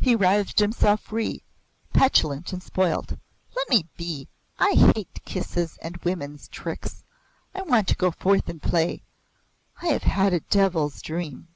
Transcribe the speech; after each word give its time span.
He 0.00 0.16
writhed 0.16 0.58
himself 0.58 1.02
free, 1.02 1.42
petulant 1.92 2.50
and 2.50 2.62
spoilt. 2.62 3.12
"Let 3.54 3.68
me 3.68 3.84
be. 3.98 4.26
I 4.58 4.72
hate 4.94 5.20
kisses 5.26 5.76
and 5.82 5.98
women's 5.98 6.48
tricks. 6.48 7.04
I 7.54 7.60
want 7.60 7.86
to 7.88 7.94
go 7.94 8.10
forth 8.10 8.48
and 8.48 8.62
play. 8.62 9.02
I 9.82 9.88
have 9.88 10.04
had 10.04 10.32
a 10.32 10.40
devil's 10.40 11.02
dream. 11.02 11.48